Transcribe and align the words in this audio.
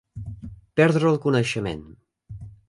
Perdre 0.81 1.11
el 1.11 1.19
coneixement. 1.27 1.85